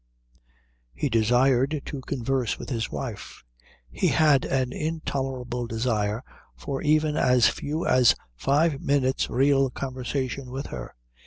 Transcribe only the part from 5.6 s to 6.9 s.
desire for